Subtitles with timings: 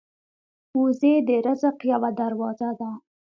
[0.79, 2.89] وزې د رزق یوه دروازه ده